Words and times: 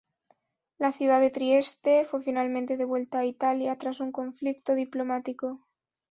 La 0.79 0.93
ciudad 0.93 1.21
de 1.21 1.29
Trieste 1.29 2.05
fue 2.05 2.23
finalmente 2.23 2.75
devuelta 2.75 3.19
a 3.19 3.25
Italia 3.25 3.77
tras 3.77 3.99
un 3.99 4.11
conflicto 4.11 4.73
diplomático. 4.73 5.67